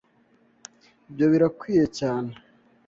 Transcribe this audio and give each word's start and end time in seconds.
Ibyo 1.09 1.25
birakwiriye 1.31 1.85
cyane. 1.99 2.31